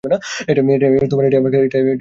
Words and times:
এটাই 0.03 0.59
আমার 1.35 1.51
কাজ। 1.51 1.85